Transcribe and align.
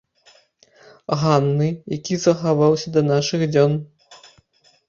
Ганны, 1.23 1.69
які 1.97 2.15
захаваўся 2.25 2.87
да 2.97 3.01
нашых 3.13 3.41
дзён. 3.53 3.77